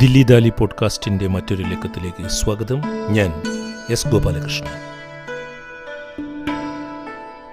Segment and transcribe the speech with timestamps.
[0.00, 2.82] ദില്ലി ദാലി പോഡ്കാസ്റ്റിന്റെ മറ്റൊരു ലക്കത്തിലേക്ക് സ്വാഗതം.
[3.10, 3.42] ഞാൻ
[3.90, 4.68] എസ് ഗോപാലകൃഷ്ണൻ.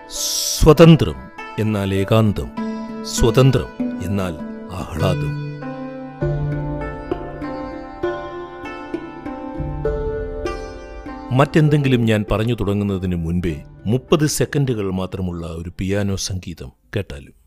[0.09, 1.15] സ്വതന്ത്രം
[1.59, 2.51] എന്നാൽ ഏകാന്തം
[3.05, 3.67] സ്വതന്ത്രം
[4.03, 4.37] എന്നാൽ
[4.71, 5.43] ആഹ്ലാദം.
[11.37, 17.42] മറ്റെന്തെങ്കിലും ഞാൻ പറഞ്ഞു തുടങ്ങുന്നതിന് മുൻപേ മുപ്പത് സെക്കൻഡുകൾ മാത്രമുള്ള ഒരു പിയാനോ സംഗീതം കേട്ടാലും.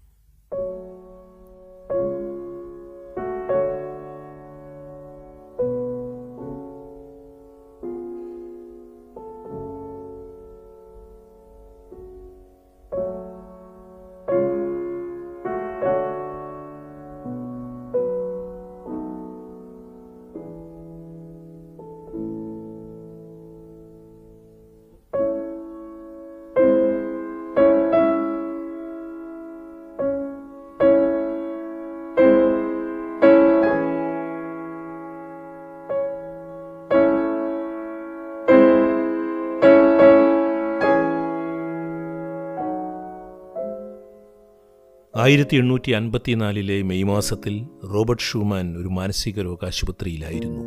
[45.27, 50.60] ആയിരത്തി എണ്ണൂറ്റി അൻപത്തിനാലിലെ മെയ് മാസത്തിൽ റോബർട്ട് ഷൂമാൻ ഒരു മാനസിക രോഗാശുപത്രിയിലായിരുന്നു.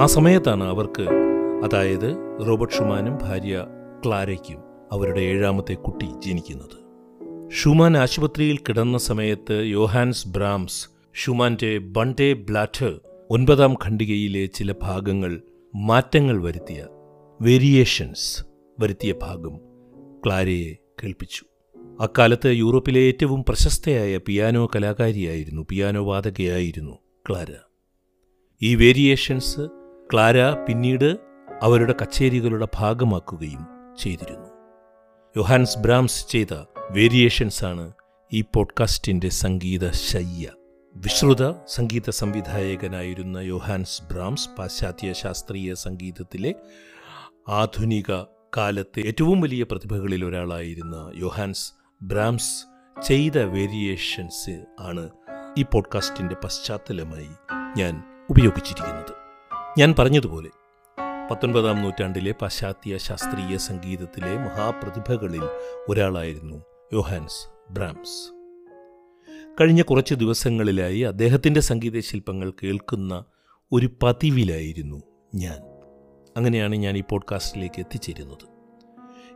[0.00, 1.02] ആ സമയത്താണ് അവർക്ക്
[1.64, 2.16] അതായത്
[2.48, 3.66] റോബർട്ട് ഷുമാനും ഭാര്യ
[4.06, 4.56] ക്ലാരയ്ക്കും
[4.92, 6.78] അവരുടെ ഏഴാമത്തെ കുട്ടി ജനിക്കുന്നത്.
[7.50, 15.42] ഷുമാൻ ആശുപത്രിയിൽ കിടന്ന സമയത്ത് യോഹാൻസ് ബ്രാംസ് ഷുമാന്റെ ബണ്ടേ ബ്ലാറ്റർ ഒൻപതാം ഖണ്ഡികയിലെ ചില ഭാഗങ്ങൾ
[15.76, 16.86] മാറ്റങ്ങൾ വരുത്തിയ
[17.42, 18.44] വേരിയേഷൻസ്
[18.80, 19.58] വരുത്തിയ ഭാഗം
[20.26, 21.55] ക്ലാരയെ കേൾപ്പിച്ചു.
[22.00, 27.46] അക്കാലത്ത് യൂറോപ്പിലെ ഏറ്റവും പ്രശസ്തയായ പിയാനോ കലാകാരിയായിരുന്നു പിയാനോ വാദകയായിരുന്നു ക്ലാര.
[28.62, 29.60] ഈ വേരിയേഷൻസ്
[30.12, 31.16] ക്ലാര പിന്നീട്
[31.62, 33.66] അവരുടെ കച്ചേരികളുടെ ഭാഗമാക്കുകയും
[33.98, 34.50] ചെയ്തിരുന്നു.
[35.36, 36.54] യൊഹാൻസ് ബ്രാംസ് ചെയ്ത
[36.90, 37.92] വേരിയേഷൻസ് ആണ്
[38.32, 40.50] ഈ പോഡ്കാസ്റ്റിന്റെ സംഗീത ശയ്യ
[40.96, 46.54] വിശ്രുത സംഗീത സംവിധായകനായിരുന്ന യോഹാൻസ് ബ്രാംസ് പാശ്ചാത്യ ശാസ്ത്രീയ സംഗീതത്തിലെ
[47.48, 48.22] ആധുനിക
[48.56, 52.64] കാലത്തെ ഏറ്റവും വലിയ പ്രതിഭകളിൽ ഒരാളായിരുന്ന യോഹാൻസ് ബ്രാംസ്
[53.02, 55.10] ചെയ്ത വേരിയേഷൻസ് ആണ്
[55.58, 57.28] ഈ പോഡ്കാസ്റ്റിന്റെ പശ്ചാത്തലമായി
[57.76, 59.12] ഞാൻ ഉപയോഗിച്ചിരിക്കുന്നത്.
[59.78, 60.50] ഞാൻ പറഞ്ഞതുപോലെ
[61.30, 65.42] പത്തൊൻപതാം നൂറ്റാണ്ടിലെ പാശ്ചാത്യ ശാസ്ത്രീയ സംഗീതത്തിലെ മഹാപ്രതിഭകളിൽ
[65.88, 66.62] ഒരാളായിരുന്നു
[66.92, 68.32] യോഹാൻസ് ബ്രാംസ്.
[69.60, 73.24] കഴിഞ്ഞ കുറച്ച് ദിവസങ്ങളിലായി അദ്ദേഹത്തിന്റെ സംഗീത ശില്പങ്ങൾ കേൾക്കുന്ന
[73.72, 75.02] ഒരു പതിവിലായിരുന്നു
[75.34, 75.60] ഞാൻ.
[76.36, 78.55] അങ്ങനെയാണ് ഞാൻ ഈ പോഡ്കാസ്റ്റിലേക്ക് എത്തിച്ചേരുന്നത്.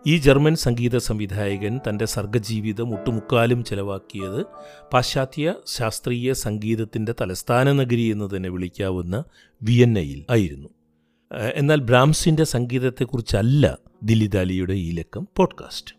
[0.06, 4.44] ഈ ജർമ്മൻ സംഗീത സംവിധായകൻ തന്റെ സർഗജീവിതം ഒട്ടുമുക്കാലും ചെലവാക്കിയത്
[4.93, 9.25] പാശ്ചാത്യ ശാസ്ത്രീയ സംഗീതത്തിന്റെ തലസ്ഥാന നഗരി എന്ന് തന്നെ വിളിക്കാവുന്ന
[9.62, 10.69] വിയന്നയിൽ ആയിരുന്നു.
[11.55, 15.94] എന്നാൽ ബ്രാംസിന്റെ സംഗീതത്തെക്കുറിച്ചല്ല ദില്ലിദാലിയുടെ ഈ ലക്കം പോഡ്കാസ്റ്റ്.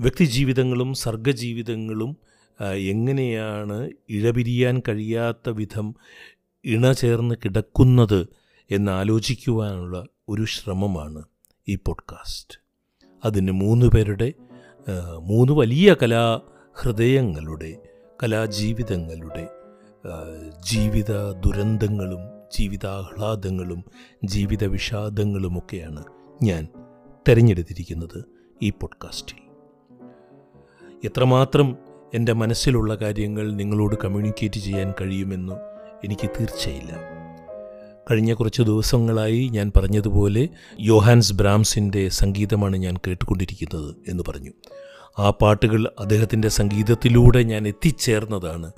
[0.00, 2.16] വ്യക്തിജീവിതങ്ങളും സർഗജീവിതങ്ങളും
[2.74, 5.94] എങ്ങനെയാണ് ഇഴപിരിയാൻ കഴിയാത്ത വിധം
[6.64, 8.28] ഇണചേർന്ന് കിടക്കുന്നത്
[8.70, 11.24] എന്നാലോചിക്കുവാനുള്ള ഒരു ശ്രമമാണ്
[11.68, 12.69] ഈ പോഡ്കാസ്റ്റ്.
[13.24, 14.32] അതിന് മൂന്ന് പേരുടെ
[15.18, 16.40] മൂന്ന് വലിയ കലാ
[16.74, 17.76] ഹൃദയങ്ങളുടെ
[18.22, 19.48] കലാജീവിതങ്ങളുടെ
[20.66, 22.18] ജീവിത ദുരന്തങ്ങളും
[22.58, 23.84] ജീവിതാഹ്ലാദങ്ങളും
[24.24, 26.04] ജീവിത വിഷാദങ്ങളുമൊക്കെയാണ്
[26.42, 26.68] ഞാൻ
[27.28, 28.24] തിരഞ്ഞെടുത്തിരിക്കുന്നത്
[28.62, 29.40] ഈ പോഡ്കാസ്റ്റിൽ.
[31.04, 31.76] എത്രമാത്രം
[32.14, 35.54] എന്റെ മനസ്സിലുള്ള കാര്യങ്ങൾ നിങ്ങളോട് കമ്മ്യൂണിക്കേറ്റ് ചെയ്യാൻ കഴിയുമെന്ന്
[36.04, 37.19] എനിക്ക് തീർച്ചയില്ല.
[38.10, 40.48] കഴിഞ്ഞ കുറച്ച് ദിവസങ്ങളായി ഞാൻ പറഞ്ഞതുപോലെ
[40.80, 44.50] യോഹാൻസ് ബ്രാംസിന്റെ സംഗീതമാണ് ഞാൻ കേട്ടുകൊണ്ടിരിക്കുന്നത് എന്ന് പറഞ്ഞു.
[45.18, 48.72] ആ പാട്ടുകൾ അദ്ദേഹത്തിന്റെ സംഗീതത്തിലൂടെ ഞാൻ എത്തിച്ചേർന്നതാണ്.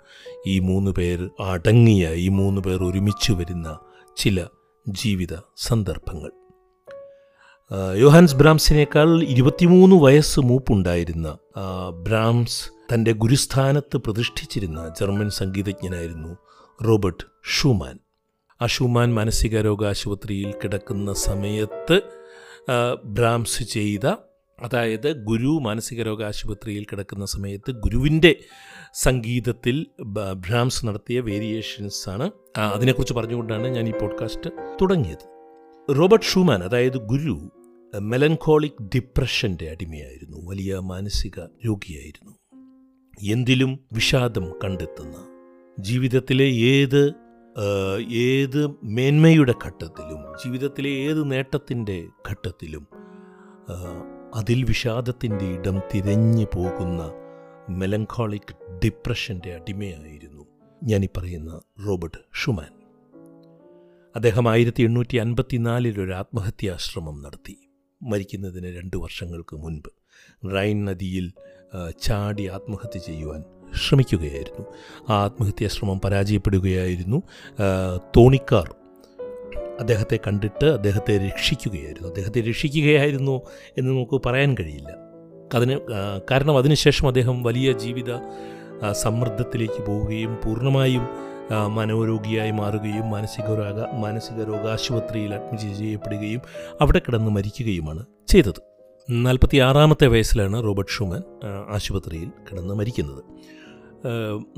[0.47, 3.79] ഈ മൂന്ന് പേർ അടങ്ങിയ ഈ മൂന്ന് പേർ ഒരുമിച്ച് വരുന്ന
[4.17, 4.47] ചില
[4.89, 6.31] ജീവിത സന്ദർഭങ്ങൾ.
[7.97, 11.39] യോഹാൻസ് ബ്രാംസിനേക്കാൾ ഇരുപത്തിമൂന്ന് വയസ്സ് മൂപ്പുണ്ടായിരുന്ന
[12.03, 16.37] ബ്രാംസ് തന്റെ ഗുരുസ്ഥാനത്ത് പ്രതിഷ്ഠിച്ചിരുന്ന ജർമ്മൻ സംഗീതജ്ഞനായിരുന്നു
[16.85, 17.99] റോബർട്ട് ഷൂമാൻ.
[18.63, 22.01] ആ ഷൂമാൻ മാനസിക രോഗാശുപത്രിയിൽ കിടക്കുന്ന സമയത്ത്
[23.05, 24.07] ബ്രാംസ് ചെയ്ത
[24.63, 28.37] അതായത് ഗുരു മാനസിക രോഗാശുപത്രിയിൽ കിടക്കുന്ന സമയത്ത് ഗുരുവിന്റെ
[28.95, 29.87] സംഗീതത്തിൽ
[30.37, 32.31] ബ്രാംസ് നടത്തിയ വേരിയേഷൻസ് ആണ്.
[32.59, 34.51] അതിനെക്കുറിച്ച് പറഞ്ഞുകൊണ്ടാണ് ഞാൻ ഈ പോഡ്കാസ്റ്റ്
[34.83, 35.27] തുടങ്ങിയത്.
[35.99, 37.53] റോബർട്ട് ഷൂമാൻ അതായത് ഗുരു
[37.99, 40.51] മെലൻകോളിക് ഡിപ്രഷന്റെ അടിമയായിരുന്നു.
[40.51, 42.33] വലിയ മാനസിക രോഗിയായിരുന്നു.
[43.33, 45.17] എന്തിലും വിഷാദം കണ്ടെത്തുന്ന
[45.81, 47.22] ജീവിതത്തിലെ ഏത്
[48.13, 52.87] ഏത് മേന്മയുടെ ഘട്ടത്തിലും ജീവിതത്തിലെ ഏത് നേട്ടത്തിന്റെ ഘട്ടത്തിലും
[54.35, 57.03] അതിൽ വിഷാദത്തിന്റെ ഇടം തിരഞ്ഞു പോകുന്ന
[57.69, 60.47] മെലങ്കോളിക് ഡിപ്രഷന്റെ അടിമയായിരുന്നു
[60.83, 62.73] ഞാനീ പറയുന്ന റോബർട്ട് ഷുമാൻ.
[64.17, 67.57] അദ്ദേഹം ആയിരത്തി എണ്ണൂറ്റി അൻപത്തിനാലിൽ ഒരു ആത്മഹത്യാശ്രമം നടത്തി.
[68.03, 69.91] മരിക്കുന്നതിന് രണ്ട് വർഷങ്ങൾക്ക് മുൻപ്
[70.55, 71.33] റൈൻ നദിയിൽ
[72.01, 74.67] ചാടി ആത്മഹത്യ ചെയ്യുവാൻ ശ്രമിക്കുകയായിരുന്നു.
[75.13, 77.23] ആത്മഹത്യാ ശ്രമം പരാജയപ്പെടുകയായിരുന്നു.
[78.17, 78.75] തോണിക്കാർ
[79.81, 82.09] അദ്ദേഹത്തെ കണ്ടിട്ട് അദ്ദേഹത്തെ രക്ഷിക്കുകയായിരുന്നു.
[82.09, 83.41] അദ്ദേഹത്തെ രക്ഷിക്കുകയായിരുന്നു
[83.79, 84.91] എന്ന് നമുക്ക് പറയാൻ കഴിയില്ല.
[85.55, 85.79] അതിന്
[86.31, 88.11] കാരണം അതിനുശേഷം അദ്ദേഹം വലിയ ജീവിത
[88.93, 91.09] സമ്മർദ്ദത്തിലേക്ക് പോവുകയും പൂർണമായും
[91.75, 96.41] മനോരോഗിയായി മാറുകയും മാനസിക രോഗ മാനസിക രോഗാശുപത്രിയിൽ അഡ്മിറ്റ് ചെയ്യപ്പെടുകയും
[96.81, 98.61] അവിടെ കിടന്ന് മരിക്കുകയുമാണ് ചെയ്തത്.
[99.11, 101.23] നാൽപ്പത്തി ആറാമത്തെ വയസ്സിലാണ് റോബർട്ട് ഷുമാൻ
[101.75, 103.23] ആശുപത്രിയിൽ കിടന്ന് മരിക്കുന്നത്.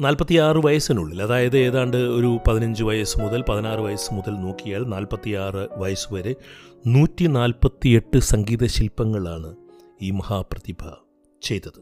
[0.01, 6.35] നാൽപ്പത്തിയാറ് വയസ്സിനുള്ളിൽ അതായത് ഏതാണ്ട് ഒരു പതിനഞ്ച് വയസ്സ് മുതൽ പതിനാറ് വയസ്സ് മുതൽ നോക്കിയാൽ നാൽപ്പത്തിയാറ് വയസ്സ് വരെ
[6.87, 9.57] നൂറ്റി നാൽപ്പത്തിയെട്ട് സംഗീത ശില്പങ്ങളാണ്
[10.03, 10.89] ഈ മഹാപ്രതിഭ
[11.43, 11.81] ചെയ്തത്.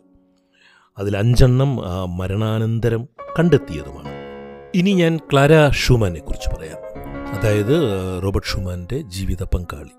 [0.99, 1.77] അതിൽ അഞ്ചെണ്ണം
[2.17, 4.09] മരണാനന്തരം കണ്ടെത്തിയതുമാണ്.
[4.75, 6.79] ഇനി ഞാൻ ക്ലാര ഷുമാനെ കുറിച്ച് പറയാം.
[7.39, 7.77] അതായത്
[8.23, 9.95] റോബർട്ട് ഷുമാന്റെ ജീവിത പങ്കാളി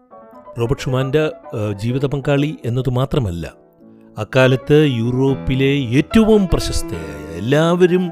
[0.60, 1.32] റോബർട്ട് ഷുമാന്റെ
[1.72, 3.63] ജീവിത പങ്കാളി എന്നത് മാത്രമല്ല
[4.18, 8.12] അക്കാലത്ത് യൂറോപ്പിലെ ഏറ്റവും പ്രശസ്തയായ എല്ലാവരും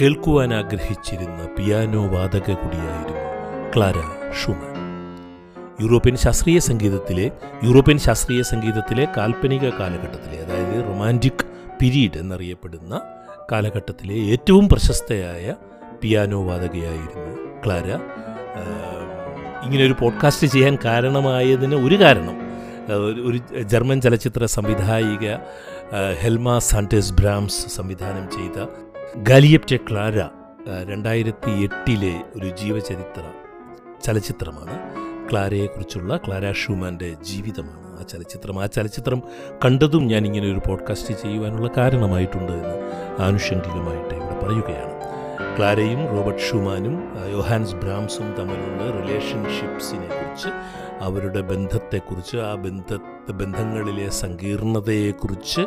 [0.00, 3.22] കേൾക്കുവാൻ ആഗ്രഹിച്ചിരുന്ന പിയാനോ വാദക കൂടിയായിരുന്നു
[3.76, 3.94] ക്ലാര
[4.44, 4.74] ഷുമാൻ.
[5.80, 7.30] യൂറോപ്യൻ ശാസ്ത്രീയ സംഗീതത്തിലെ
[7.64, 11.44] യൂറോപ്യൻ ശാസ്ത്രീയ സംഗീതത്തിലെ കാൽപ്പനിക കാലഘട്ടത്തിലെ അതായത് റൊമാന്റിക്
[11.80, 13.00] പിരീഡ് എന്നറിയപ്പെടുന്ന
[13.52, 15.54] കാലഘട്ടത്തിലെ ഏറ്റവും പ്രശസ്തയായ
[16.02, 17.86] പിയാനോ വാദകയായിരുന്നു ക്ലാര.
[19.64, 22.47] ഇങ്ങനെ ഒരു പോഡ്കാസ്റ്റ് ചെയ്യാൻ കാരണമായതിന് ഒരു കാരണം
[22.92, 25.36] ഒരു- ജർമ്മൻ ചലച്ചിത്ര സംവിധായിക
[26.20, 28.66] ഹെൽമ സാന്റേസ് ബ്രാംസ് സംവിധാനം ചെയ്ത
[29.16, 30.18] ഗാലിയപ്റ്റെ ക്ലാര
[30.92, 33.22] രണ്ടായിരത്തി എട്ടിലെ ഒരു ജീവചരിത്ര
[34.04, 34.78] ചലച്ചിത്രമാണ്.
[35.30, 38.62] ക്ലാരയെക്കുറിച്ചുള്ള ക്ലാര ഷൂമാന്റെ ജീവിതമാണ് ആ ചലച്ചിത്രം.
[38.62, 39.22] ആ ചലച്ചിത്രം
[39.64, 42.92] കണ്ടതും ഞാൻ ഇങ്ങനെ ഒരു പോഡ്കാസ്റ്റ് ചെയ്യുവാനുള്ള കാരണമായിട്ടുണ്ട് എന്ന്
[43.22, 44.98] ആനുഷംഗികമായിട്ട് ഇവിടെ പറയുകയാണ്.
[45.58, 50.48] ക്ലാരയും റോബർട്ട് ഷൂമാനും യോഹാൻസ് ബ്രാംസും തമ്മിലുള്ള റിലേഷൻഷിപ്സിനെ കുറിച്ച്
[51.00, 52.94] അവരുടെ ബന്ധത്തെക്കുറിച്ച് ആ ബന്ധ
[53.32, 55.60] ബന്ധങ്ങളിലെ സങ്കീർണതയെക്കുറിച്ച്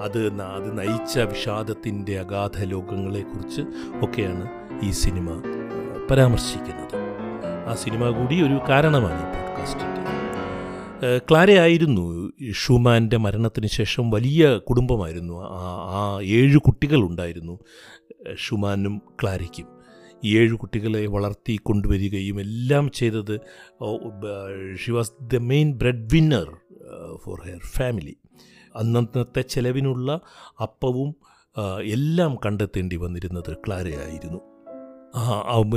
[0.00, 3.62] അത് അത് നയിച്ച വിഷാദത്തിന്റെ അഗാധ ലോകങ്ങളെക്കുറിച്ച്
[4.02, 4.48] ഒക്കെയാണ്
[4.82, 5.42] ഈ സിനിമ
[6.10, 6.96] പരാമർശിക്കുന്നത്.
[7.68, 9.94] ആ സിനിമ കൂടി ഒരു കാരണമാണ് ഈ പോഡ്കാസ്റ്റിന്റെ.
[11.30, 15.42] ക്ലാരയായിരുന്നു ഷൂമാന്റെ മരണത്തിന് ശേഷം വലിയ കുടുംബമായിരുന്നു.
[15.90, 17.58] ആ ഏഴ് കുട്ടികളുണ്ടായിരുന്നു
[18.36, 19.73] ഷുമാനും ക്ലാരയ്ക്കും.
[20.24, 23.40] ഏഴ് കുട്ടികളെ വളർത്തി കൊണ്ടുവരികയും എല്ലാം ചെയ്തത്
[24.76, 25.72] she was the main
[26.12, 26.56] breadwinner
[27.24, 28.16] for her family
[28.76, 30.20] അന്നത്തെ ചെലവിനുള്ള
[30.62, 31.14] അപ്പവും
[31.84, 34.40] എല്ലാം കണ്ടെത്തേണ്ടി വന്നിരുന്നത് ക്ലാരയായിരുന്നു.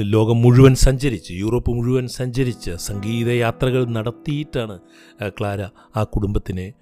[0.01, 4.79] ലോകം മുഴുവൻ സഞ്ചരിച്ച് യൂറോപ്പ് മുഴുവൻ സഞ്ചരിച്ച് സംഗീത യാത്രകൾ നടത്തിയിട്ടാണ്
[5.27, 6.73] ക്ലാര ആ കുടുംബത്തിനെ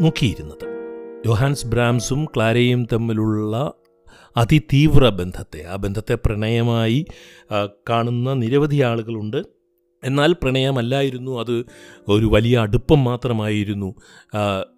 [0.00, 0.64] നോക്കിയിരുന്നത്
[1.26, 3.72] ജോഹാൻസ് ബ്രാംസും ക്ലാരയും തമ്മിലുള്ള
[4.36, 7.06] അതിതീവ്ര ബന്ധത്തെ ആ ബന്ധത്തെ പ്രണയമായി
[7.90, 9.40] കാണുന്ന നിരവധി ആളുകളുണ്ട്.
[10.04, 11.64] എന്നാൽ പ്രണയമല്ലായിരുന്നു അത്
[12.08, 13.94] ഒരു വലിയ അടുപ്പം മാത്രമായിരുന്നു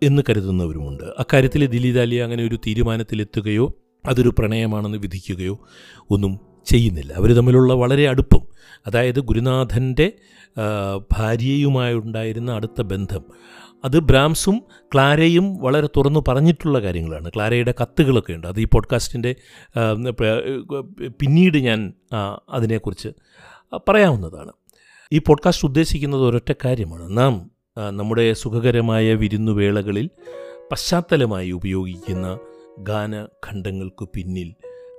[0.03, 1.05] എന്ന് കരുതുന്നവരുമുണ്ട്.
[1.19, 3.67] അക്കാര്യത്തിൽ ദിലീദാലി അങ്ങനെ ഒരു തീരുമാനത്തിലെത്തുകയോ
[4.09, 5.55] അതൊരു പ്രണയമാണെന്ന് വിധിക്കുകയോ
[6.11, 7.13] ഒന്നും ചെയ്യുന്നില്ല.
[7.13, 8.43] അവർ തമ്മിലുള്ള വളരെ അടുപ്പം
[8.87, 10.13] അതായത് ഗുരുനാഥന്റെ
[11.13, 13.25] ഭാര്യയുമായുണ്ടായിരുന്ന അടുത്ത ബന്ധം
[13.87, 14.63] അത് ബ്രാംസും
[14.95, 17.31] ക്ലാരയും വളരെ തുറന്നു പറഞ്ഞിട്ടുള്ള കാര്യങ്ങളാണ്.
[17.37, 18.47] ക്ലാരയുടെ കത്തുകളൊക്കെ ഉണ്ട്.
[18.47, 19.35] അത് ഈ പോഡ്കാസ്റ്റിന്റെ
[21.21, 21.93] പിന്നീട് ഞാൻ
[22.49, 23.09] അതിനെക്കുറിച്ച്
[23.89, 24.53] പറയാവുന്നതാണ്.
[25.13, 27.19] ഈ പോഡ്കാസ്റ്റ് ഉദ്ദേശിക്കുന്നത് ഒരൊറ്റ കാര്യമാണ്.
[27.19, 27.51] നാം
[27.91, 30.11] നമ്മുടെ സുഖകരമായ വിരുന്നുവേളകളിൽ
[30.73, 32.39] പശ്ചാത്തലമായി ഉപയോഗിക്കുന്ന
[32.79, 34.55] ഗാനഖണ്ഡങ്ങൾക്ക് പിന്നിൽ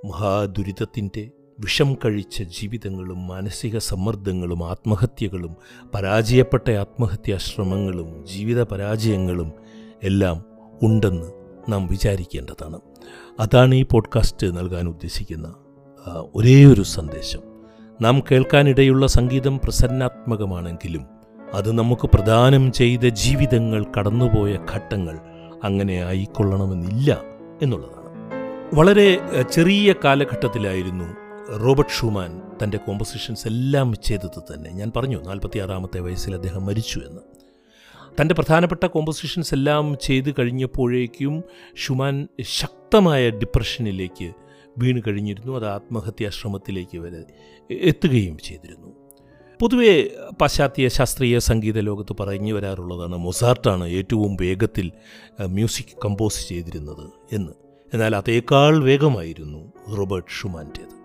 [0.06, 5.56] മഹാദുരിതത്തിന്റെ വിഷം കഴിച്ച ജീവിതങ്ങളും മാനസിക സമ്മർദ്ദങ്ങളും ആത്മഹത്യകളും
[5.94, 9.52] പരാജയപ്പെട്ട ആത്മഹത്യാ ശ്രമങ്ങളും ജീവിത പരാജയങ്ങളും
[10.02, 10.44] എല്ലാം
[10.82, 11.26] ഉണ്ടെന്ന്
[11.68, 12.80] നാം വിചാരിക്കേണ്ടതാണ്.
[13.40, 15.54] അതാണ് ഈ പോഡ്കാസ്റ്റ് നൽകാൻ ഉദ്ദേശിക്കുന്ന
[16.34, 17.40] ഒരേ ഒരു സന്ദേശം.
[18.02, 21.06] നാം കേൾക്കാനിടയുള്ള സംഗീതം പ്രസന്നാത്മകമാണെങ്കിലും
[21.54, 25.18] അത് നമുക്ക് പ്രദാനം ചെയ്ത ജീവിതങ്ങൾ കടന്നുപോയ ഘട്ടങ്ങൾ
[25.64, 27.22] അങ്ങനെ ആയിക്കൊള്ളണമെന്നില്ല
[27.62, 27.98] എന്നുള്ളതാണ്.
[28.74, 31.17] വളരെ ചെറിയ കാലഘട്ടത്തിലായിരുന്നു
[31.56, 34.70] റോബർട്ട് ഷൂമാൻ തന്റെ കോമ്പസിഷൻസ് എല്ലാം ചെയ്തത് തന്നെ.
[34.70, 37.20] ഞാൻ പറഞ്ഞു നാൽപ്പത്തിയാറാമത്തെ വയസ്സിൽ അദ്ദേഹം മരിച്ചു എന്ന്.
[38.20, 41.44] തന്റെ പ്രധാനപ്പെട്ട കോമ്പസിഷൻസ് എല്ലാം ചെയ്ത് കഴിഞ്ഞപ്പോഴേക്കും
[41.76, 44.32] ഷുമാൻ ശക്തമായ ഡിപ്രഷനിലേക്ക്
[44.78, 45.56] വീണ് കഴിഞ്ഞിരുന്നു.
[45.56, 47.24] അത് ആത്മഹത്യാശ്രമത്തിലേക്ക് വരെ
[47.70, 48.88] എത്തുകയും ചെയ്തിരുന്നു.
[49.60, 50.04] പൊതുവേ
[50.40, 54.92] പാശ്ചാത്യ ശാസ്ത്രീയ സംഗീത ലോകത്ത് പറഞ്ഞു വരാറുള്ളതാണ് മൊസാർട്ടാണ് ഏറ്റവും വേഗത്തിൽ
[55.42, 57.52] മ്യൂസിക് കമ്പോസ് ചെയ്തിരുന്നത് എന്ന്.
[57.94, 60.97] എന്നാൽ അതേക്കാൾ വേഗമായിരുന്നു റോബർട്ട് ഷുമാന്റേത്.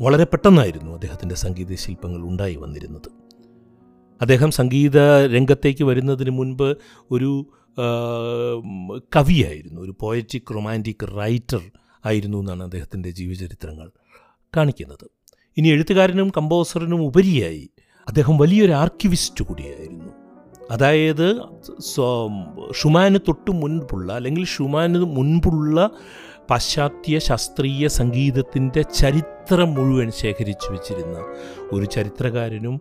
[0.00, 3.08] വളരെ പെട്ടെന്നായിരുന്നു അദ്ദേഹത്തിന്റെ സംഗീത ശില്പങ്ങൾ ഉണ്ടായി വന്നിരുന്നത്.
[4.20, 4.98] അദ്ദേഹം സംഗീത
[5.34, 6.68] രംഗത്തേക്ക് വരുന്നതിന് മുൻപ്
[7.10, 7.46] ഒരു
[9.16, 11.62] കവിയായിരുന്നു ഒരു പോയറ്റിക് റൊമാന്റിക് റൈറ്റർ
[12.04, 13.90] ആയിരുന്നു എന്നാണ് അദ്ദേഹത്തിന്റെ ജീവചരിത്രങ്ങൾ
[14.56, 15.10] കാണിക്കുന്നത്.
[15.56, 17.70] ഇനി എഴുത്തുകാരനും കമ്പോസറിനും ഉപരിയായി
[18.08, 20.12] അദ്ദേഹം വലിയൊരു ആർക്കിവിസ്റ്റ് കൂടിയായിരുന്നു.
[20.70, 21.28] അതായത്
[22.74, 25.90] ഷുമാന് തൊട്ട് മുൻപുള്ള അല്ലെങ്കിൽ ഷുമാന് മുൻപുള്ള
[26.50, 31.16] പാശ്ചാത്യ ശാസ്ത്രീയ സംഗീതത്തിന്റെ ചരിത്രം മുഴുവൻ ശേഖരിച്ചു വച്ചിരുന്ന
[31.72, 32.76] ഒരു ചരിത്രകാരനും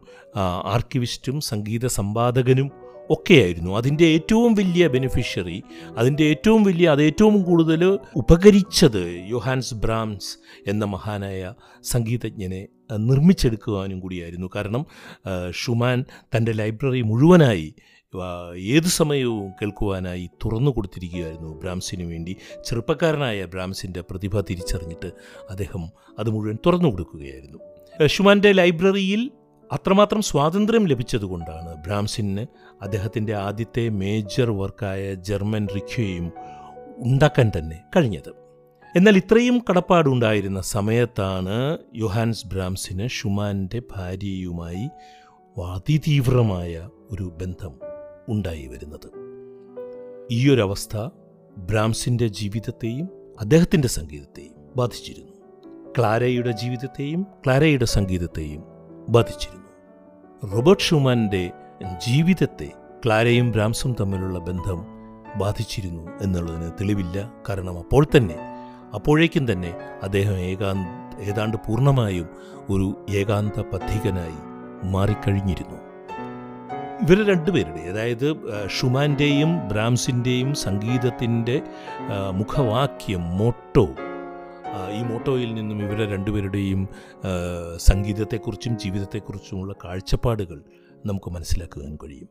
[0.74, 2.68] ആർക്കിവിസ്റ്റും സംഗീത സമ്പാദകനും
[3.16, 3.72] ഒക്കെയായിരുന്നു.
[3.80, 5.58] അതിന്റെ ഏറ്റവും വലിയ ബെനിഫിഷ്യറി
[5.98, 7.82] അതിന്റെ ഏറ്റവും വലിയ അത് ഏറ്റവും കൂടുതൽ
[8.16, 9.04] ഉപകരിച്ചത്
[9.34, 10.32] യോഹാൻസ് ബ്രാംസ്
[10.68, 11.54] എന്ന മഹാനായ
[11.84, 12.62] സംഗീതജ്ഞനെ
[13.10, 14.50] നിർമ്മിച്ചെടുക്കുവാനും കൂടിയായിരുന്നു.
[14.56, 14.86] കാരണം
[15.52, 16.00] ഷുമാൻ
[16.36, 17.68] തന്റെ ലൈബ്രറി മുഴുവനായി
[18.58, 22.36] ഏതു സമയവും കേൾക്കുവാനായി തുറന്നു കൊടുത്തിരിക്കുകയായിരുന്നു ബ്രാംസിന് വേണ്ടി.
[22.66, 25.12] ചെറുപ്പക്കാരനായ ബ്രാംസിന്റെ പ്രതിഭ തിരിച്ചറിഞ്ഞിട്ട്
[25.50, 27.60] അദ്ദേഹം അത് മുഴുവൻ തുറന്നു കൊടുക്കുകയായിരുന്നു.
[28.08, 29.32] ഷുമാന്റെ ലൈബ്രറിയിൽ
[29.72, 32.46] അത്രമാത്രം സ്വാതന്ത്ര്യം ലഭിച്ചതുകൊണ്ടാണ് ബ്രാംസിന്
[32.82, 36.32] അദ്ദേഹത്തിന്റെ ആദ്യത്തെ മേജർ വർക്കായ ജർമ്മൻ റിക്വയും
[36.98, 38.46] ഉണ്ടാക്കാൻ തന്നെ കഴിഞ്ഞത്.
[38.98, 44.90] എന്നാൽ ഇത്രയും കടപ്പാടുണ്ടായിരുന്ന സമയത്താണ് യൊഹാൻസ് ബ്രാംസിന് ഷുമാന്റെ ഭാര്യയുമായി
[45.58, 47.85] അതിതീവ്രമായ ഒരു ബന്ധം
[48.30, 49.26] ഉണ്ടായി വരുന്നത്.
[50.32, 50.98] ഈയൊരവസ്ഥ
[51.58, 55.32] ബ്രാംസിന്റെ ജീവിതത്തെയും അദ്ദേഹത്തിന്റെ സംഗീതത്തെയും ബാധിച്ചിരുന്നു.
[56.00, 58.64] ക്ലാരയുടെ ജീവിതത്തെയും ക്ലാരയുടെ സംഗീതത്തെയും
[59.10, 59.66] ബാധിച്ചിരുന്നു.
[60.56, 61.52] റോബർട്ട് ഷുമാന്റെ
[62.08, 62.72] ജീവിതത്തെ
[63.06, 64.86] ക്ലാരയും ബ്രാംസും തമ്മിലുള്ള ബന്ധം
[65.38, 67.34] ബാധിച്ചിരുന്നു എന്നുള്ളതിന് തെളിവില്ല.
[67.50, 68.36] കാരണം അപ്പോൾ തന്നെ
[68.96, 72.28] അപ്പോഴേക്കും തന്നെ അദ്ദേഹം ഏകാന്ത ഏതാണ്ട് പൂർണമായും
[72.70, 74.38] ഒരു ഏകാന്ത പഥികനായി
[74.86, 75.85] മാറിക്കഴിഞ്ഞിരുന്നു.
[77.02, 78.28] ഇവർ രണ്ടുപേരുടെ അതായത്
[78.70, 81.62] ഷുമാന്റെയും ബ്രാംസിന്റെയും സംഗീതത്തിന്റെ
[82.32, 83.88] മുഖവാക്യം മോട്ടോ
[84.92, 86.88] ഈ മോട്ടോയിൽ നിന്നും ഇവരുടെ രണ്ടുപേരുടെയും
[87.78, 90.64] സംഗീതത്തെക്കുറിച്ചും ജീവിതത്തെക്കുറിച്ചുമുള്ള കാഴ്ചപ്പാടുകൾ
[91.06, 92.30] നമുക്ക് മനസ്സിലാക്കുവാൻ കഴിയും.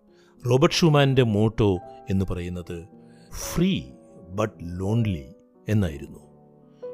[0.51, 1.79] റോബർട്ട് ഷുമാന്റെ മോട്ടോ
[2.11, 2.85] എന്ന് പറയുന്നത്
[3.33, 3.83] ഫ്രീ
[4.31, 5.35] ബട്ട് ലോൺലി
[5.69, 6.21] എന്നായിരുന്നു.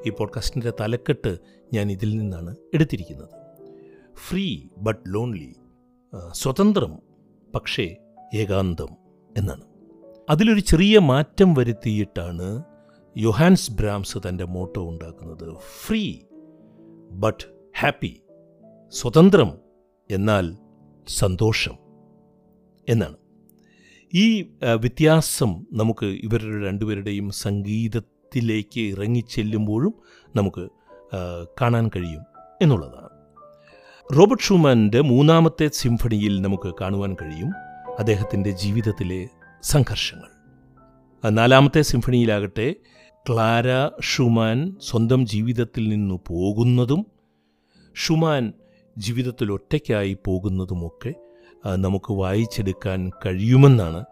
[0.06, 1.38] ഈ പോഡ്കാസ്റ്റിന്റെ തലക്കെട്ട്
[1.72, 3.28] ഞാൻ ഇതിൽ നിന്നാണ് എടുത്തിരിക്കുന്നത്.
[4.28, 5.54] ഫ്രീ ബട്ട് ലോൺലി
[6.32, 7.09] സ്വതന്ത്രം
[7.54, 7.96] പക്ഷേ
[8.34, 8.90] ഏകാന്തം
[9.36, 9.64] എന്നാണ്.
[10.30, 12.62] അതിലൊരു ചെറിയ മാറ്റം വരുത്തിയിട്ടാണ്
[13.16, 15.56] യൊഹാൻസ് ബ്രാംസ് തന്റെ മോട്ടോ ഉണ്ടാക്കുന്നത്.
[15.86, 16.18] ഫ്രീ
[17.12, 17.44] ബട്ട്
[17.80, 18.12] ഹാപ്പി
[18.92, 19.50] സ്വതന്ത്രം
[20.10, 20.46] എന്നാൽ
[21.08, 21.76] സന്തോഷം
[22.88, 23.16] എന്നാണ്.
[24.14, 24.26] ഈ
[24.74, 29.94] വ്യത്യാസം നമുക്ക് ഇവരുടെ രണ്ടുപേരുടെയും സംഗീതത്തിലേക്ക് ഇറങ്ങിച്ചെല്ലുമ്പോഴും
[30.36, 30.68] നമുക്ക്
[31.60, 32.24] കാണാൻ കഴിയും
[32.62, 32.99] എന്നുള്ളതാണ്.
[34.16, 37.50] റോബർട്ട് ഷൂമാന്റെ മൂന്നാമത്തെ സിംഫണിയിൽ നമുക്ക് കാണുവാൻ കഴിയും
[37.98, 39.28] അദ്ദേഹത്തിന്റെ ജീവിതത്തിലെ
[39.62, 40.30] സംഘർഷങ്ങൾ.
[41.24, 42.74] നാലാമത്തെ സിംഫണിയിലാകട്ടെ
[43.30, 43.68] ക്ലാര
[44.00, 47.06] ഷുമാൻ സ്വന്തം ജീവിതത്തിൽ നിന്നു പോകുന്നതും
[47.96, 48.52] ഷുമാൻ
[48.98, 51.12] ജീവിതത്തിൽ ഒറ്റയ്ക്കായി പോകുന്നതുമൊക്കെ
[51.76, 54.04] നമുക്ക് വായിച്ചെടുക്കാൻ കഴിയുമെന്നാണ്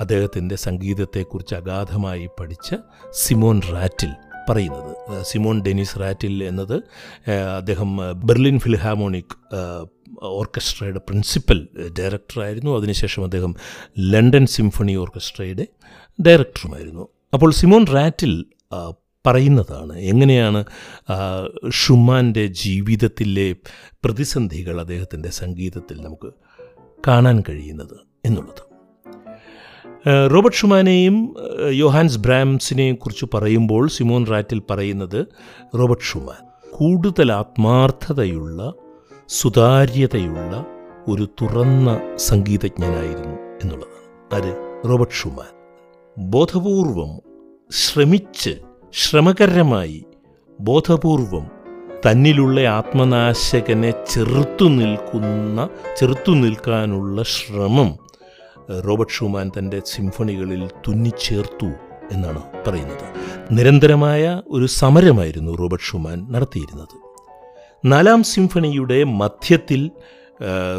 [0.00, 2.68] അദ്ദേഹത്തിന്റെ സംഗീതത്തെക്കുറിച്ച് അഗാധമായി പഠിച്ച
[3.10, 4.12] സിമോൻ റാറ്റിൽ
[4.50, 5.24] പറയുന്നത്.
[5.24, 6.76] സിമോൺ ഡെനിസ് റാറ്റിൽ എന്നത്
[7.56, 7.90] അദ്ദേഹം
[8.24, 9.34] ബെർലിൻ ഫിൽഹാമോണിക്
[10.22, 11.58] ഓർക്കസ്ട്രയുടെ പ്രിൻസിപ്പൽ
[11.98, 12.70] ഡയറക്ടറായിരുന്നു.
[12.76, 13.52] അതിനുശേഷം അദ്ദേഹം
[14.12, 15.66] ലണ്ടൻ സിംഫണി ഓർക്കസ്ട്രയുടെ
[16.18, 17.04] ഡയറക്ടറുമായിരുന്നു.
[17.34, 18.32] അപ്പോൾ സിമോൺ റാറ്റിൽ
[19.26, 20.60] പറയുന്നതാണ് എങ്ങനെയാണ്
[21.72, 23.48] ഷുമാന്റെ ജീവിതത്തിലെ
[24.04, 26.30] പ്രതിസന്ധികൾ അദ്ദേഹത്തിന്റെ സംഗീതത്തിൽ നമുക്ക്
[27.08, 28.62] കാണാൻ കഴിയുന്നത് എന്നുള്ളത്.
[30.06, 31.36] റോബർട്ട് ഷുമാനെയും
[31.70, 35.26] യോഹാൻസ് ബ്രാംസിനെയും കുറിച്ച് പറയുമ്പോൾ സിമോൻ റാറ്റിൽ പറയുന്നത്
[35.78, 38.72] റോബർട്ട് ഷുമാൻ കൂടുതൽ ആത്മാർത്ഥതയുള്ള
[39.28, 40.64] സുതാര്യതയുള്ള
[41.08, 44.80] ഒരു തുറന്ന സംഗീതജ്ഞനായിരുന്നു എന്നുള്ളതാണ് ആര്?
[44.88, 45.52] Robert Schumann.
[46.18, 47.20] ബോധപൂർവം
[47.70, 48.58] ശ്രമിച്ച്
[48.94, 50.04] ശ്രമകരമായി
[50.60, 51.50] ബോധപൂർവം
[52.10, 58.09] തന്നിലുള്ള ആത്മനാശകനെ ചെറുത്തു നിൽക്കുന്ന ചെറുത്തു നിൽക്കാനുള്ള ശ്രമം
[58.86, 61.70] റോബർട്ട് ഷുമാൻ തന്റെ സിംഫണികളിൽ തുന്നിച്ചേർത്തു
[62.12, 63.04] എന്നാണ് പറയുന്നത്.
[63.50, 66.96] നിരന്തരമായ ഒരു സമരമായിരുന്നു റോബർട്ട് ഷുമാൻ നടത്തിയിരുന്നത്.
[67.84, 69.90] നാലാം സിംഫണിയുടെ മധ്യത്തിൽ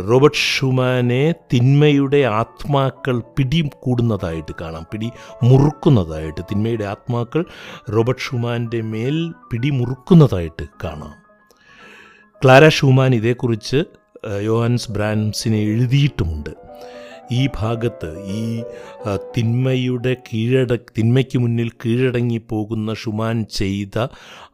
[0.10, 5.12] റോബർട്ട് ഷുമാനെ തിന്മയുടെ ആത്മാക്കൾ പിടി കൂടുന്നതായിട്ട് കാണാം പിടി
[5.44, 7.46] മുറുക്കുന്നതായിട്ട് തിന്മയുടെ ആത്മാക്കൾ
[7.90, 11.14] റോബർട്ട് ഷുമാന്റെ മേൽ പിടി മുറുക്കുന്നതായിട്ട് കാണാം.
[12.44, 13.84] ക്ലാര ഷുമാൻ ഇതേക്കുറിച്ച്
[14.42, 16.71] യോഹൻസ് ബ്രാൻസിനെ എഴുതിയിട്ടുമുണ്ട്.
[17.32, 18.10] ഈ ഭാഗത്ത്
[18.40, 18.64] ഈ
[19.38, 24.08] തിന്മയുടെ കീഴട തിന്മയ്ക്ക് മുന്നിൽ കീഴടങ്ങി പോകുന്ന ഷുമാൻ ചെയ്ത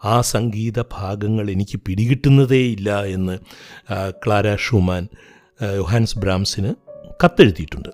[0.03, 3.37] ആ സംഗീത ഭാഗങ്ങൾ എനിക്ക് പിടികിട്ടുന്നതേയില്ല എന്ന്
[4.25, 5.07] ക്ലാര ഷുമാൻ
[5.75, 6.73] യോഹാൻസ് ബ്രാംസിന്
[7.23, 7.91] കത്തെഴുതിയിട്ടുണ്ട്.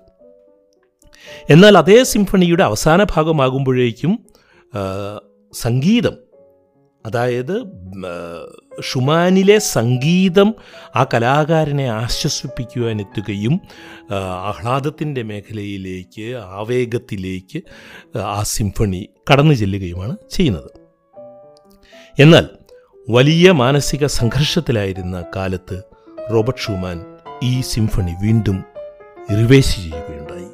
[1.50, 4.12] എന്നാൽ അതേ സിംഫണിയുടെ അവസാന ഭാഗമാകുമ്പോഴേക്കും
[5.52, 6.14] സംഗീതം
[7.06, 7.56] അതായത്
[8.82, 10.54] ഷുമാനിലെ സംഗീതം
[10.96, 13.60] ആ കലാകാരനെ ആശ്വസിപ്പിക്കുവാനെത്തുകയും
[14.50, 17.62] ആഹ്ലാദത്തിന്റെ മേഖലയിലേക്ക് ആവേഗത്തിലേക്ക്
[18.18, 20.70] ആ സിംഫണി കടന്നു ചെല്ലുകയുമാണ് ചെയ്യുന്നത്.
[22.18, 22.46] എന്നാൽ
[23.10, 25.82] വലിയ മാനസിക സംഘർഷത്തിലായിരുന്ന കാലത്ത്
[26.32, 27.04] റോബർട്ട് ഷുമാൻ
[27.42, 28.64] ഈ സിംഫണി വീണ്ടും
[29.30, 30.50] റിവേഴ്സ് ചെയ്യുകയുണ്ടായി.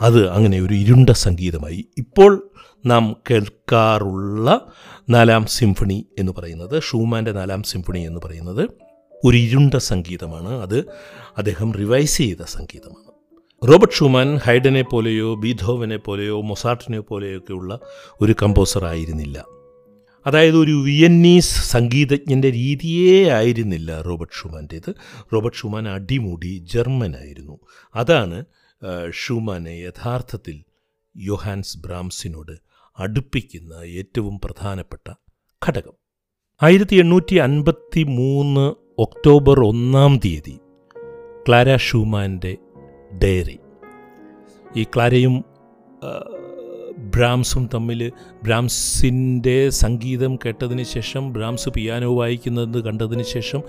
[0.00, 1.88] അത് അങ്ങനെ ഒരു ഇരുണ്ട സംഗീതമായി.
[1.98, 2.50] ഇപ്പോൾ
[2.84, 4.72] നാം കേൾക്കാറുള്ള
[5.10, 8.70] നാലാം സിംഫണി എന്ന് പറയുന്നത് ഷൂമാന്റെ നാലാം സിംഫണി എന്ന് പറയുന്നത്
[9.24, 10.48] ഒരു ഇരുണ്ട സംഗീതമാണ്.
[10.48, 10.78] അത്
[11.38, 13.04] അദ്ദേഹം റിവൈസ് ചെയ്ത സംഗീതമാണ്.
[13.72, 17.78] റോബർട്ട് ഷൂമാൻ ഹൈഡനെ പോലെയോ ബീധോവനെ പോലെയോ മൊസാർട്ടിനെ പോലെയോ ഒക്കെയുള്ള
[18.20, 19.44] ഒരു കമ്പോസർ ആയിരുന്നില്ല.
[20.26, 24.94] അതായത് ഒരു വിയന്നീസ് സംഗീതജ്ഞന്റെ രീതിയേ ആയിരുന്നില്ല റോബർട്ട് ഷൂമാന്റേത്
[25.32, 27.58] റോബർട്ട് ഷൂമാൻ അടിമുടി ജർമ്മനായിരുന്നു.
[27.94, 28.44] അതാണ്
[29.12, 30.64] ഷുമാനെ യഥാർത്ഥത്തിൽ
[31.16, 35.12] യൊഹാൻസ് ബ്രാംസിനോട് അടുപ്പിക്കുന്ന ഏറ്റവും പ്രധാനപ്പെട്ട
[35.62, 35.94] ഘടകം.
[36.62, 40.60] ആയിരത്തി എണ്ണൂറ്റി അൻപത്തി മൂന്ന് ഒക്ടോബർ ഒന്നാം തീയതി
[41.48, 42.56] ക്ലാര ഷൂമാന്റെ
[43.24, 43.58] ഡയറി.
[44.76, 45.44] ഈ ക്ലാരയും
[47.16, 53.62] ബ്രാംസും തമ്മിൽ ബ്രാംസിന്റെ സംഗീതം കേട്ടതിന് ശേഷം ബ്രാംസ് പിയാനോ വായിക്കുന്നത് കണ്ടതിന് ശേഷം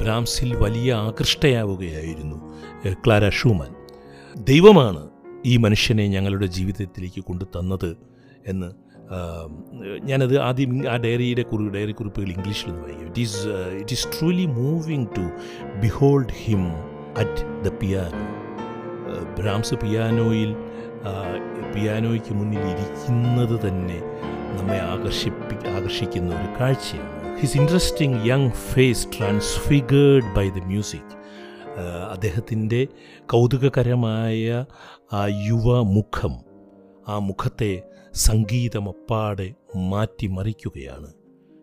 [0.00, 2.38] ബ്രാംസിൽ വലിയ ആകൃഷ്ടയാവുകയായിരുന്നു
[3.04, 3.72] ക്ലാര ഷൂമാൻ.
[4.44, 5.10] ദൈവമാണ്
[5.46, 8.13] ഈ മനുഷ്യനെ ഞങ്ങളുടെ ജീവിതത്തിലേക്ക് കൊണ്ടു തന്നത്
[8.46, 8.84] എന്ന്
[10.04, 13.48] ഞാനത് ആദ്യം ആ ഡയറിയുടെ കുറി ഡയറി കുറിപ്പുകൾ ഇംഗ്ലീഷിൽ നിന്ന് വായിക്കും it is
[13.80, 15.24] it is truly moving to
[15.80, 16.64] behold him
[17.18, 18.24] at the piano
[19.38, 20.56] Brahms പിയാനോയിൽ
[21.74, 23.98] പിയാനോയ്ക്ക് മുന്നിൽ ഇരിക്കുന്നത് തന്നെ
[24.58, 27.38] നമ്മെ ആകർഷിപ്പി ആകർഷിക്കുന്ന ഒരു കാഴ്ചയാണ്.
[27.40, 31.14] His interesting young face transfigured by the music
[32.10, 32.88] അദ്ദേഹത്തിന്റെ
[33.32, 34.64] കൗതുകകരമായ
[35.12, 36.34] ആ യുവ മുഖം
[37.08, 37.72] ആ മുഖത്തെ
[38.14, 41.12] സംഗീതമപ്പാടെ മാറ്റിമറിക്കുകയാണ്.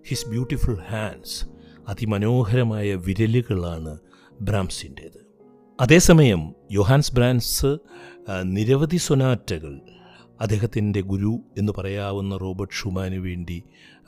[0.08, 1.46] ഹിസ് ബ്യൂട്ടിഫുൾ ഹാൻഡ്സ്
[1.88, 4.00] അതിമനോഹരമായ വിരലുകളാണ്
[4.42, 5.26] ബ്രാംസിന്റേത്.
[5.82, 7.78] അതേസമയം യോഹാൻസ് ബ്രാൻസ്
[8.44, 9.82] നിരവധി സൊനാറ്റകൾ
[10.42, 13.64] അദ്ദേഹത്തിന്റെ ഗുരു എന്ന് പറയാവുന്ന റോബർട്ട് ഷുമാന് വേണ്ടി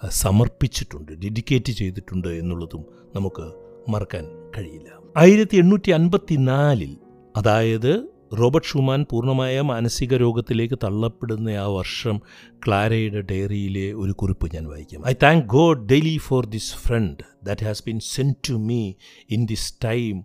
[0.09, 2.85] സമർപ്പിച്ചിട്ടുണ്ട് ഡെഡിക്കേറ്റ് ചെയ്തിട്ടുണ്ട് എന്നുള്ളതും
[3.15, 3.53] നമുക്ക്
[3.91, 4.25] മറക്കാൻ
[4.57, 4.89] കഴിയില്ല.
[5.17, 6.97] ആയിരത്തി എണ്ണൂറ്റി അൻപത്തി നാലിൽ
[7.37, 12.21] അതായത് റോബർട്ട് ഷുമാൻ പൂർണമായ മാനസിക രോഗത്തിലേക്ക് തള്ളപ്പെടുന്ന ആ വർഷം
[12.65, 15.03] ക്ലാരയുടെ ഡയറിയിലെ ഒരു കുറിപ്പ് ഞാൻ വായിക്കാം.
[15.05, 18.93] I thank God daily for this friend that has been sent to me
[19.29, 20.23] in this time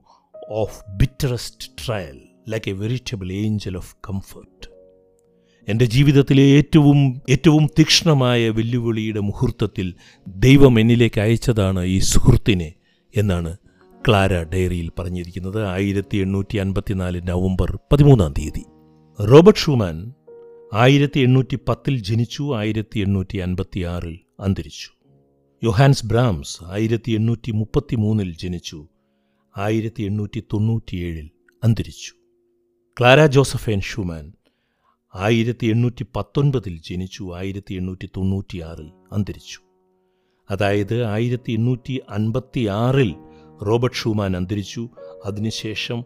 [0.51, 4.65] of bitterest trial like a veritable angel of comfort.
[5.69, 9.95] എന്റെ ജീവിതത്തിലെ ഏറ്റവും ഏറ്റവും തീക്ഷ്ണമായ വെല്ലുവിളിയുടെ മുഹൂർത്തത്തിൽ
[10.27, 12.75] ദൈവം എന്നിലേക്ക് അയച്ചതാണ് ഈ സുഹൃത്തിനെ
[13.15, 13.57] എന്നാണ്
[14.07, 18.65] ക്ലാര ഡയറിയിൽ പറഞ്ഞിരിക്കുന്നത് ആയിരത്തി എണ്ണൂറ്റി അൻപത്തിനാല് നവംബർ പതിമൂന്നാം തീയതി.
[19.31, 20.13] റോബർട്ട് ഷൂമാൻ
[20.75, 24.89] ആയിരത്തി എണ്ണൂറ്റി പത്തിൽ ജനിച്ചു ആയിരത്തി എണ്ണൂറ്റി അൻപത്തി ആറിൽ അന്തരിച്ചു.
[25.65, 28.89] യൊഹാൻസ് ബ്രാംസ് ആയിരത്തി എണ്ണൂറ്റി മുപ്പത്തി മൂന്നിൽ ജനിച്ചു
[29.57, 31.31] ആയിരത്തി എണ്ണൂറ്റി തൊണ്ണൂറ്റിയേഴിൽ
[31.65, 32.13] അന്തരിച്ചു.
[33.01, 34.33] ക്ലാര ജോസഫേൻ ഷൂമാൻ
[35.15, 39.59] ആയിരത്തി എണ്ണൂറ്റി പത്തൊൻപതിൽ ജനിച്ചു ആയിരത്തി എണ്ണൂറ്റി തൊണ്ണൂറ്റിയാറിൽ അന്തരിച്ചു.
[40.51, 43.15] അതായത് ആയിരത്തി എണ്ണൂറ്റി അൻപത്തി ആറിൽ
[43.67, 44.89] റോബർട്ട് ഷൂമാൻ അന്തരിച്ചു.
[45.25, 46.05] അതിനുശേഷം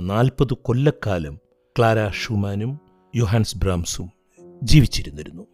[0.00, 1.38] നാൽപ്പത് കൊല്ലക്കാലം
[1.78, 2.80] ക്ലാര ഷൂമാനും
[3.16, 4.10] യുഹാൻസ് ബ്രാംസും
[4.62, 5.46] ജീവിച്ചിരുന്നിരുന്നു.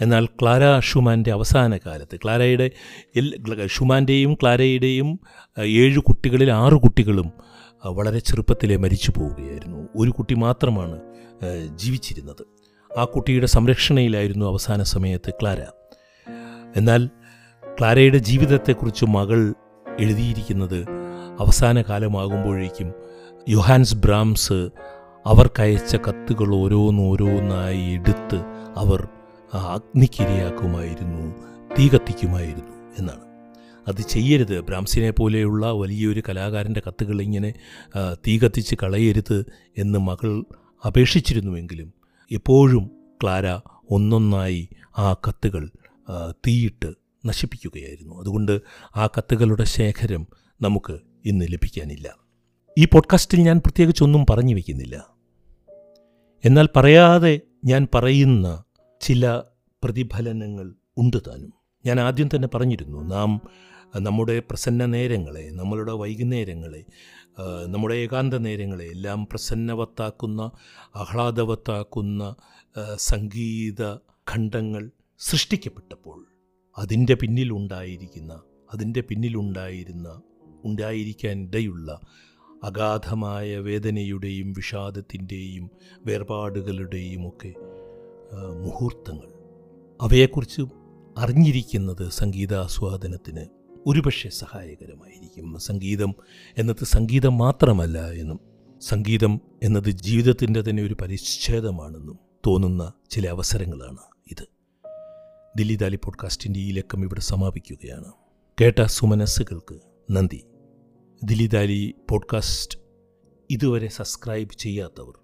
[0.00, 2.70] എന്നാൽ ക്ലാര ഷുമാന്റെ അവസാന കാലത്ത് ക്ലാരയുടെ
[3.66, 5.20] ഷുമാന്റെയും ക്ലാരയുടെയും
[5.62, 7.32] ഏഴ് കുട്ടികളിൽ ആറ് കുട്ടികളും
[7.86, 9.88] വളരെ ചെറുപ്പത്തിലെ മരിച്ചു പോവുകയായിരുന്നു.
[9.96, 11.00] ഒരു കുട്ടി മാത്രമാണ്
[11.74, 12.44] ജീവിച്ചിരുന്നത്.
[12.98, 15.60] ആ കുട്ടിയുടെ സംരക്ഷണയിലായിരുന്നു അവസാന സമയത്ത് ക്ലാര.
[16.76, 17.10] എന്നാൽ
[17.78, 19.54] ക്ലാരയുടെ ജീവിതത്തെക്കുറിച്ച് മകൾ
[19.98, 20.84] എഴുതിയിരിക്കുന്നത്
[21.40, 22.92] അവസാന കാലമാകുമ്പോഴേക്കും
[23.48, 24.68] യുഹാൻസ് ബ്രാംസ്
[25.26, 28.38] അവർക്കയച്ച കത്തുകൾ ഓരോന്നോരോന്നായി എടുത്ത്
[28.76, 29.08] അവർ
[29.52, 31.34] അഗ്നിക്കിരയാക്കുമായിരുന്നു
[31.78, 33.20] തീ കത്തിക്കുമായിരുന്നു എന്നാണ്.
[33.88, 34.60] അത് ചെയ്യരുത്.
[34.60, 37.54] ബ്രാംസിനെ പോലെയുള്ള വലിയൊരു കലാകാരന്റെ കത്തുകൾ ഇങ്ങനെ
[38.26, 39.44] തീ കത്തിച്ച് കളയരുത്
[39.78, 40.44] എന്ന് മകൾ
[40.86, 41.94] അപേക്ഷിച്ചിരുന്നുവെങ്കിലും
[42.32, 42.90] എപ്പോഴും
[43.22, 43.46] ക്ലാര
[43.90, 45.70] ഒന്നൊന്നായി ആ കത്തുകൾ
[46.30, 48.20] തീയിട്ട് നശിപ്പിക്കുകയായിരുന്നു.
[48.20, 48.60] അതുകൊണ്ട്
[48.96, 50.26] ആ കത്തുകളുടെ ശേഖരം
[50.60, 52.16] നമുക്ക് ഇന്ന് ലഭിക്കാനില്ല.
[52.78, 55.06] ഈ പോഡ്കാസ്റ്റിൽ ഞാൻ പ്രത്യേകിച്ചൊന്നും പറഞ്ഞു വയ്ക്കുന്നില്ല
[56.44, 58.64] എന്നാൽ പറയാതെ ഞാൻ പറയുന്ന
[59.00, 59.42] ചില
[59.82, 61.52] പ്രതിഫലനങ്ങൾ ഉണ്ട് താനും.
[61.86, 63.40] ഞാൻ ആദ്യം തന്നെ പറഞ്ഞിരുന്നു നാം
[63.98, 66.84] നമ്മുടെ പ്രസന്ന നേരങ്ങളെ നമ്മളുടെ വൈകുന്നേരങ്ങളെ
[67.66, 70.50] നമ്മുടെ ഏകാന്ത നേരങ്ങളെ എല്ലാം പ്രസന്നവത്താക്കുന്ന
[70.96, 72.34] ആഹ്ലാദവത്താക്കുന്ന
[72.96, 73.82] സംഗീത
[74.30, 76.26] ഖണ്ഡങ്ങൾ സൃഷ്ടിക്കപ്പെട്ടപ്പോൾ
[76.78, 78.42] അതിന്റെ പിന്നിലുണ്ടായിരിക്കുന്ന
[78.74, 80.22] അതിന്റെ പിന്നിലുണ്ടായിരുന്ന
[80.64, 82.00] ഉണ്ടായിരിക്കാൻ ഇടയുള്ള
[82.64, 85.70] അഗാധമായ വേദനയുടെയും വിഷാദത്തിന്റെയും
[86.06, 87.54] വേർപാടുകളുടെയും ഒക്കെ
[88.64, 89.28] മുഹൂർത്തങ്ങൾ.
[90.00, 90.62] അവയെക്കുറിച്ച്
[91.18, 93.46] അറിഞ്ഞിരിക്കുന്നത് സംഗീതാസ്വാദനത്തിന്
[93.86, 95.58] ഒരുപക്ഷെ സഹായകരമായിരിക്കും.
[95.58, 96.14] സംഗീതം
[96.58, 98.40] എന്നത് സംഗീതം മാത്രമല്ല എന്നും
[98.80, 104.11] സംഗീതം എന്നത് ജീവിതത്തിന്റെ തന്നെ ഒരു പരിച്ഛേദമാണെന്നും തോന്നുന്ന ചില അവസരങ്ങളാണ്.
[105.56, 108.12] ദില്ലി ദാലി പോഡ്കാസ്റ്റിന്റെ ഈ ലക്കം ഇവിടെ സമാപിക്കുകയാണ്.
[108.60, 110.44] കേട്ട സുമനസ്സുകൾക്ക് നന്ദി.
[111.24, 112.78] ദില്ലി ദാലി പോഡ്കാസ്റ്റ്
[113.50, 115.20] ഇതുവരെ സബ്സ്ക്രൈബ് ചെയ്യാത്തവർ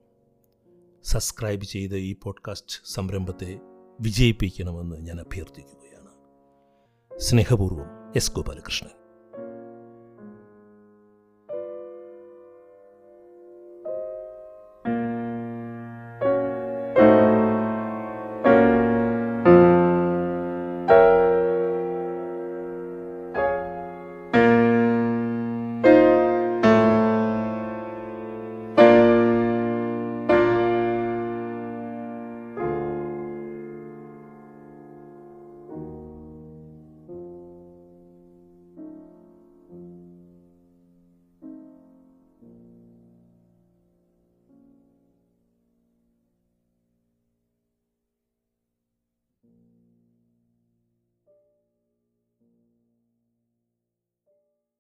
[1.04, 3.60] സബ്സ്ക്രൈബ് ചെയ്ത് ഈ പോഡ്കാസ്റ്റ് സംരംഭത്തെ
[4.00, 6.10] വിജയിപ്പിക്കണമെന്ന് ഞാൻ അഭ്യർത്ഥിക്കുകയാണ്.
[7.20, 7.86] സ്നേഹപൂർവം
[8.16, 8.90] എസ് ഗോപാലകൃഷ്ണൻ.